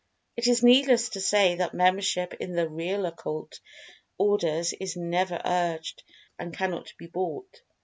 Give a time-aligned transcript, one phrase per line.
[0.35, 3.59] It is needless to say that membership in[Pg 209] the real Occult
[4.17, 6.01] orders is never urged,
[6.39, 7.61] and cannot be bought.